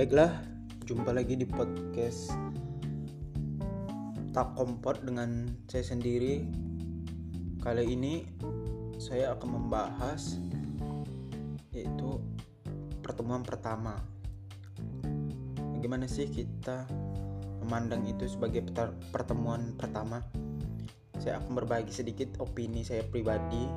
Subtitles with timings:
[0.00, 0.32] Baiklah,
[0.88, 2.32] jumpa lagi di podcast
[4.32, 6.40] Tak Kompot dengan saya sendiri.
[7.60, 8.24] Kali ini
[8.96, 10.40] saya akan membahas
[11.76, 12.16] yaitu
[13.04, 14.00] pertemuan pertama.
[15.76, 16.88] Bagaimana sih kita
[17.60, 18.64] memandang itu sebagai
[19.12, 20.24] pertemuan pertama?
[21.20, 23.68] Saya akan berbagi sedikit opini saya pribadi.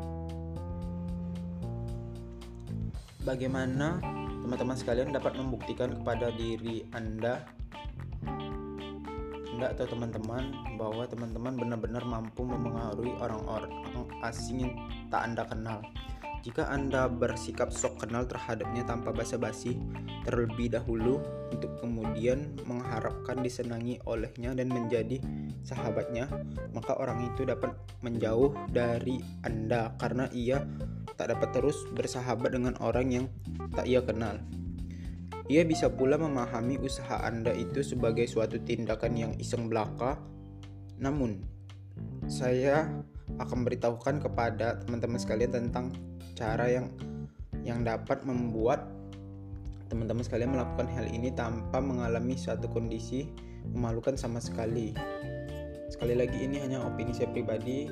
[3.27, 7.47] Bagaimana teman-teman sekalian dapat membuktikan kepada diri Anda
[9.55, 13.71] Anda atau teman-teman bahwa teman-teman benar-benar mampu mempengaruhi orang-orang
[14.27, 14.73] asing yang
[15.07, 15.79] tak Anda kenal.
[16.43, 19.79] Jika Anda bersikap sok kenal terhadapnya tanpa basa-basi
[20.27, 21.23] terlebih dahulu
[21.55, 25.23] untuk kemudian mengharapkan disenangi olehnya dan menjadi
[25.63, 26.27] sahabatnya,
[26.75, 27.71] maka orang itu dapat
[28.03, 30.67] menjauh dari Anda karena ia
[31.15, 33.25] tak dapat terus bersahabat dengan orang yang
[33.71, 34.35] tak ia kenal.
[35.47, 40.19] Ia bisa pula memahami usaha Anda itu sebagai suatu tindakan yang iseng belaka.
[40.99, 41.39] Namun,
[42.27, 42.91] saya
[43.39, 45.95] akan beritahukan kepada teman-teman sekalian tentang
[46.43, 46.91] cara yang
[47.63, 48.83] yang dapat membuat
[49.87, 53.31] teman-teman sekalian melakukan hal ini tanpa mengalami suatu kondisi
[53.71, 54.91] memalukan sama sekali.
[55.87, 57.87] Sekali lagi ini hanya opini saya pribadi,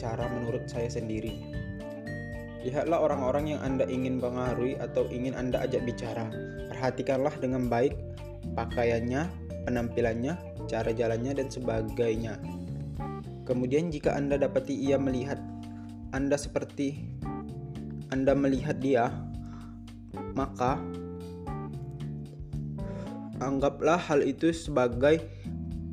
[0.00, 1.36] cara menurut saya sendiri.
[2.64, 6.32] Lihatlah orang-orang yang Anda ingin pengaruhi atau ingin Anda ajak bicara.
[6.72, 7.92] Perhatikanlah dengan baik
[8.56, 9.28] pakaiannya,
[9.68, 12.40] penampilannya, cara jalannya, dan sebagainya.
[13.44, 15.36] Kemudian jika Anda dapati ia melihat
[16.16, 17.04] Anda seperti
[18.14, 19.10] Anda melihat dia,
[20.38, 20.78] maka
[23.42, 25.18] anggaplah hal itu sebagai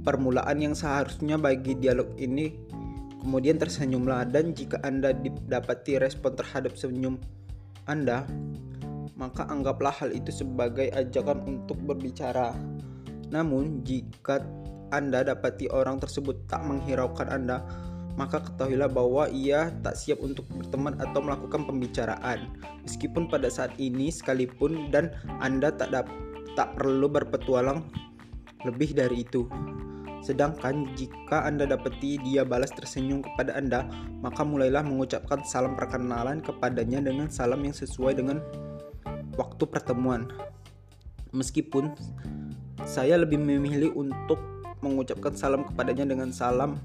[0.05, 2.53] permulaan yang seharusnya bagi dialog ini
[3.21, 7.21] Kemudian tersenyumlah dan jika Anda didapati respon terhadap senyum
[7.85, 8.25] Anda,
[9.13, 12.57] maka anggaplah hal itu sebagai ajakan untuk berbicara.
[13.29, 14.41] Namun, jika
[14.89, 17.61] Anda dapati orang tersebut tak menghiraukan Anda,
[18.19, 22.51] maka ketahuilah bahwa ia tak siap untuk berteman atau melakukan pembicaraan.
[22.83, 25.95] Meskipun pada saat ini sekalipun dan Anda tak
[26.55, 27.87] tak perlu berpetualang
[28.67, 29.47] lebih dari itu.
[30.21, 33.89] Sedangkan jika Anda dapati dia balas tersenyum kepada Anda,
[34.21, 38.37] maka mulailah mengucapkan salam perkenalan kepadanya dengan salam yang sesuai dengan
[39.33, 40.29] waktu pertemuan.
[41.33, 41.97] Meskipun
[42.85, 44.37] saya lebih memilih untuk
[44.85, 46.77] mengucapkan salam kepadanya dengan salam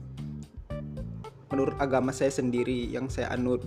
[1.50, 3.62] menurut agama saya sendiri yang saya anut.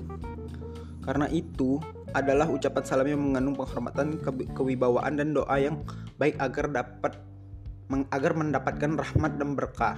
[1.03, 1.79] Karena itu
[2.13, 4.19] adalah ucapan salam yang mengandung penghormatan,
[4.53, 5.81] kewibawaan dan doa yang
[6.17, 7.17] baik agar dapat
[7.89, 9.97] agar mendapatkan rahmat dan berkah.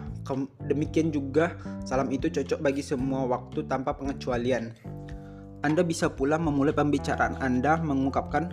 [0.63, 4.71] Demikian juga salam itu cocok bagi semua waktu tanpa pengecualian.
[5.61, 8.49] Anda bisa pula memulai pembicaraan Anda mengungkapkan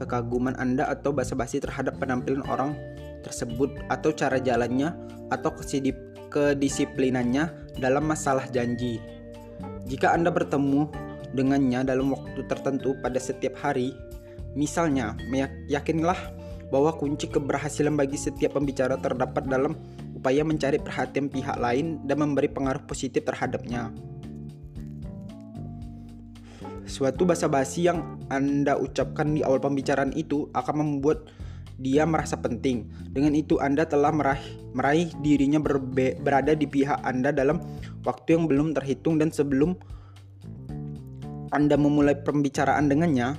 [0.00, 2.74] kekaguman Anda atau basa-basi terhadap penampilan orang
[3.22, 4.90] tersebut atau cara jalannya
[5.28, 5.52] atau
[6.28, 9.00] kedisiplinannya dalam masalah janji.
[9.88, 10.88] Jika Anda bertemu
[11.32, 13.92] dengannya dalam waktu tertentu pada setiap hari,
[14.52, 15.16] misalnya
[15.68, 16.16] yakinlah
[16.68, 19.76] bahwa kunci keberhasilan bagi setiap pembicara terdapat dalam
[20.12, 23.92] upaya mencari perhatian pihak lain dan memberi pengaruh positif terhadapnya.
[26.88, 31.28] Suatu basa-basi yang Anda ucapkan di awal pembicaraan itu akan membuat
[31.78, 32.90] dia merasa penting.
[33.14, 34.44] Dengan itu Anda telah meraih,
[34.74, 37.62] meraih dirinya berbe, berada di pihak Anda dalam
[38.02, 39.78] waktu yang belum terhitung dan sebelum
[41.54, 43.38] Anda memulai pembicaraan dengannya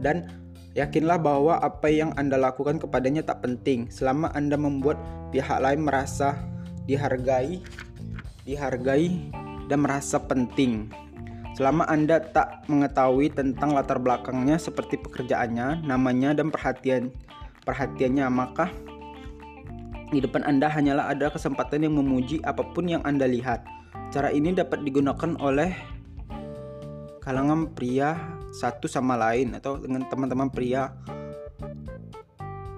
[0.00, 0.30] dan
[0.76, 5.00] Yakinlah bahwa apa yang Anda lakukan kepadanya tak penting selama Anda membuat
[5.32, 6.36] pihak lain merasa
[6.84, 7.64] dihargai,
[8.44, 9.32] dihargai
[9.72, 10.92] dan merasa penting.
[11.56, 17.08] Selama Anda tak mengetahui tentang latar belakangnya seperti pekerjaannya, namanya dan perhatian
[17.66, 18.70] perhatiannya, maka
[20.14, 23.66] di depan Anda hanyalah ada kesempatan yang memuji apa pun yang Anda lihat.
[24.14, 25.74] Cara ini dapat digunakan oleh
[27.18, 28.14] kalangan pria
[28.54, 30.94] satu sama lain atau dengan teman-teman pria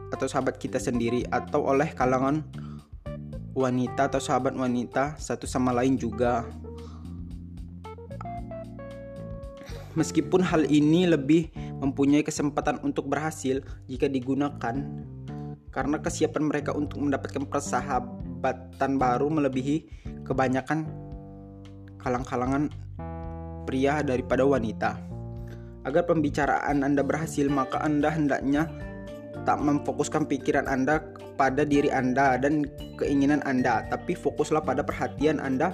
[0.09, 2.41] atau sahabat kita sendiri atau oleh kalangan
[3.53, 6.49] wanita atau sahabat wanita satu sama lain juga.
[9.93, 14.75] Meskipun hal ini lebih mempunyai kesempatan untuk berhasil jika digunakan
[15.69, 19.77] karena kesiapan mereka untuk mendapatkan persahabatan baru melebihi
[20.27, 20.89] kebanyakan
[22.01, 22.73] kalang-kalangan
[23.69, 24.97] pria daripada wanita.
[25.87, 28.67] Agar pembicaraan Anda berhasil, maka Anda hendaknya
[29.47, 31.01] tak memfokuskan pikiran Anda
[31.39, 32.67] pada diri Anda dan
[32.99, 35.73] keinginan Anda, tapi fokuslah pada perhatian Anda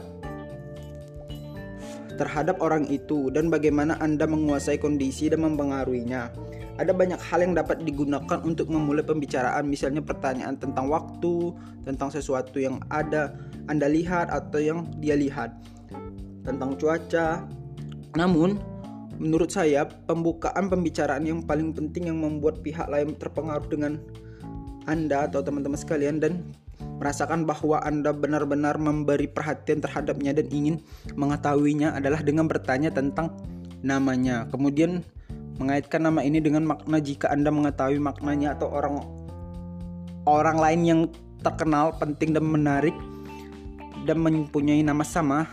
[2.15, 6.31] terhadap orang itu dan bagaimana Anda menguasai kondisi dan mempengaruhinya.
[6.75, 11.55] Ada banyak hal yang dapat digunakan untuk memulai pembicaraan, misalnya pertanyaan tentang waktu,
[11.87, 13.35] tentang sesuatu yang ada
[13.71, 15.55] Anda lihat atau yang dia lihat,
[16.43, 17.47] tentang cuaca.
[18.19, 18.59] Namun,
[19.23, 24.03] menurut saya, pembukaan pembicaraan yang paling penting yang membuat pihak lain terpengaruh dengan
[24.91, 26.43] Anda atau teman-teman sekalian dan
[26.99, 30.77] merasakan bahwa Anda benar-benar memberi perhatian terhadapnya dan ingin
[31.19, 33.35] mengetahuinya adalah dengan bertanya tentang
[33.83, 34.47] namanya.
[34.49, 35.03] Kemudian
[35.59, 39.03] mengaitkan nama ini dengan makna jika Anda mengetahui maknanya atau orang
[40.25, 41.01] orang lain yang
[41.45, 42.97] terkenal, penting dan menarik
[44.09, 45.45] dan mempunyai nama sama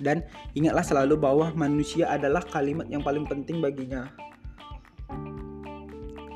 [0.00, 4.10] dan ingatlah selalu bahwa manusia adalah kalimat yang paling penting baginya.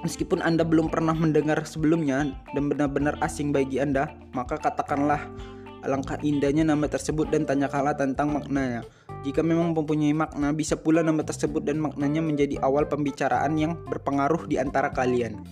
[0.07, 5.19] Meskipun Anda belum pernah mendengar sebelumnya dan benar-benar asing bagi Anda, maka katakanlah
[5.83, 8.87] alangkah indahnya nama tersebut dan tanyakanlah tentang maknanya.
[9.27, 14.47] Jika memang mempunyai makna, bisa pula nama tersebut dan maknanya menjadi awal pembicaraan yang berpengaruh
[14.47, 15.43] di antara kalian.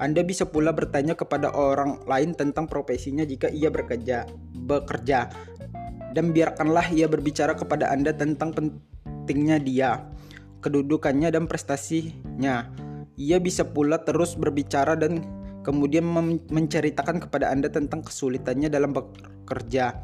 [0.00, 4.24] Anda bisa pula bertanya kepada orang lain tentang profesinya jika ia bekerja,
[4.64, 5.28] bekerja.
[6.16, 10.08] Dan biarkanlah ia berbicara kepada Anda tentang pentingnya dia,
[10.64, 12.83] kedudukannya dan prestasinya.
[13.14, 15.22] Ia bisa pula terus berbicara dan
[15.62, 16.04] kemudian
[16.50, 19.94] menceritakan kepada Anda tentang kesulitannya dalam bekerja.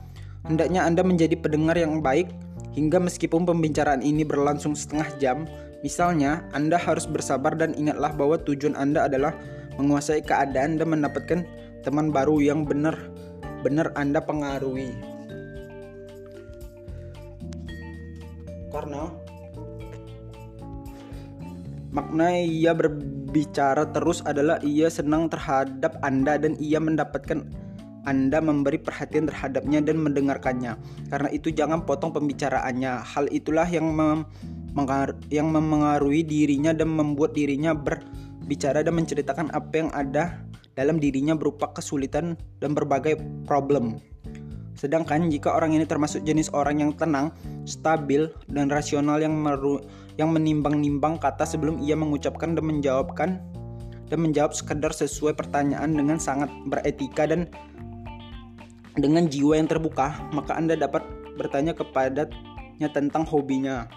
[0.46, 2.32] Hendaknya Anda menjadi pendengar yang baik
[2.70, 5.38] Hingga meskipun pembicaraan ini berlangsung setengah jam,
[5.82, 9.34] misalnya Anda harus bersabar dan ingatlah bahwa tujuan Anda adalah
[9.74, 11.42] menguasai keadaan dan mendapatkan
[11.82, 14.94] teman baru yang benar-benar Anda pengaruhi.
[18.70, 19.10] Karena
[21.90, 27.70] makna ia berbicara terus adalah ia senang terhadap Anda dan ia mendapatkan
[28.08, 30.72] anda memberi perhatian terhadapnya dan mendengarkannya.
[31.12, 33.04] Karena itu jangan potong pembicaraannya.
[33.04, 34.24] Hal itulah yang mem
[35.28, 40.40] yang memengaruhi dirinya dan membuat dirinya berbicara dan menceritakan apa yang ada
[40.78, 44.00] dalam dirinya berupa kesulitan dan berbagai problem.
[44.78, 47.36] Sedangkan jika orang ini termasuk jenis orang yang tenang,
[47.68, 49.36] stabil, dan rasional yang
[50.20, 53.40] yang menimbang-nimbang kata sebelum ia mengucapkan dan menjawabkan
[54.12, 57.48] dan menjawab sekedar sesuai pertanyaan dengan sangat beretika dan
[59.00, 61.00] dengan jiwa yang terbuka, maka Anda dapat
[61.40, 63.88] bertanya kepadanya tentang hobinya,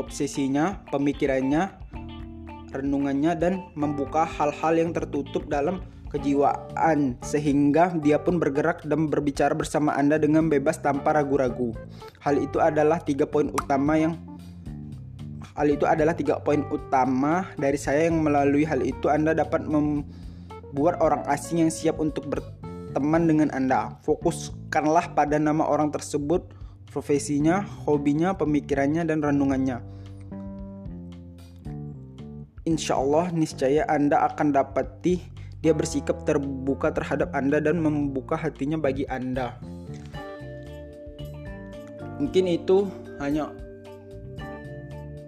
[0.00, 1.70] obsesinya, pemikirannya,
[2.74, 9.92] renungannya, dan membuka hal-hal yang tertutup dalam kejiwaan sehingga dia pun bergerak dan berbicara bersama
[9.92, 11.76] Anda dengan bebas tanpa ragu-ragu.
[12.24, 14.16] Hal itu adalah tiga poin utama yang
[15.56, 20.04] hal itu adalah tiga poin utama dari saya yang melalui hal itu Anda dapat mem
[20.76, 23.96] buat orang asing yang siap untuk berteman dengan Anda.
[24.04, 26.52] Fokuskanlah pada nama orang tersebut,
[26.92, 29.80] profesinya, hobinya, pemikirannya, dan renungannya.
[32.66, 35.35] Insya Allah, niscaya Anda akan dapati
[35.66, 39.58] dia bersikap terbuka terhadap Anda dan membuka hatinya bagi Anda.
[42.22, 42.86] Mungkin itu
[43.18, 43.50] hanya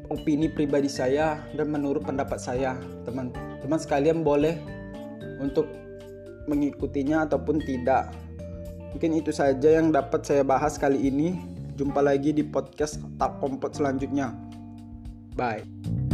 [0.07, 4.55] opini pribadi saya dan menurut pendapat saya, teman-teman sekalian boleh
[5.43, 5.67] untuk
[6.47, 8.15] mengikutinya ataupun tidak.
[8.95, 11.35] Mungkin itu saja yang dapat saya bahas kali ini.
[11.75, 14.35] Jumpa lagi di podcast Tak Kompot selanjutnya.
[15.35, 16.08] Bye.